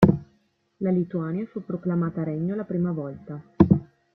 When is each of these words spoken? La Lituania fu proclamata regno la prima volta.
La 0.77 0.89
Lituania 0.89 1.45
fu 1.45 1.63
proclamata 1.63 2.23
regno 2.23 2.55
la 2.55 2.63
prima 2.63 2.91
volta. 2.91 3.39